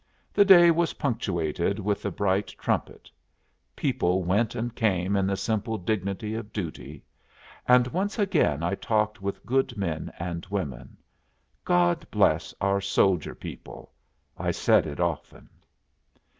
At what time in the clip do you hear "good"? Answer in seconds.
9.45-9.77